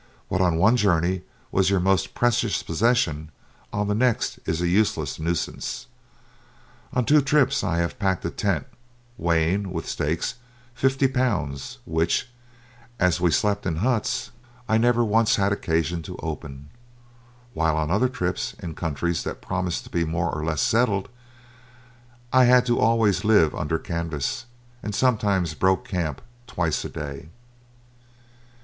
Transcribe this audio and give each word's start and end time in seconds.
What 0.29 0.41
on 0.41 0.55
one 0.57 0.77
journey 0.77 1.21
was 1.51 1.69
your 1.69 1.79
most 1.79 2.15
precious 2.15 2.63
possession 2.63 3.29
on 3.71 3.87
the 3.87 3.93
next 3.93 4.39
is 4.47 4.59
a 4.59 4.67
useless 4.67 5.19
nuisance. 5.19 5.85
On 6.91 7.05
two 7.05 7.21
trips 7.21 7.63
I 7.63 7.77
have 7.77 7.99
packed 7.99 8.25
a 8.25 8.31
tent 8.31 8.65
weighing, 9.19 9.71
with 9.71 9.85
the 9.85 9.91
stakes, 9.91 10.33
fifty 10.73 11.07
pounds, 11.07 11.77
which, 11.85 12.27
as 12.99 13.21
we 13.21 13.29
slept 13.29 13.67
in 13.67 13.75
huts, 13.75 14.31
I 14.67 14.79
never 14.79 15.03
once 15.05 15.35
had 15.35 15.51
occasion 15.51 16.01
to 16.01 16.17
open; 16.23 16.71
while 17.53 17.77
on 17.77 17.91
other 17.91 18.09
trips 18.09 18.55
in 18.57 18.73
countries 18.73 19.23
that 19.23 19.39
promised 19.39 19.83
to 19.83 19.91
be 19.91 20.03
more 20.03 20.33
or 20.33 20.43
less 20.43 20.63
settled, 20.63 21.09
I 22.33 22.45
had 22.45 22.65
to 22.65 22.79
always 22.79 23.23
live 23.23 23.53
under 23.53 23.77
canvas, 23.77 24.47
and 24.81 24.95
sometimes 24.95 25.53
broke 25.53 25.87
camp 25.87 26.23
twice 26.47 26.83
a 26.83 26.89
day. 26.89 27.29